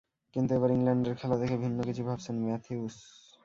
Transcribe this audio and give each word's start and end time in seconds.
কিন্তু 0.33 0.51
এবার 0.53 0.69
ইংল্যান্ডের 0.71 1.15
খেলা 1.15 1.35
দেখে 1.37 1.57
ভিন্ন 1.57 1.79
কিছু 1.83 2.01
ভাবছেন 2.03 2.35
ম্যাথিউস। 2.45 2.95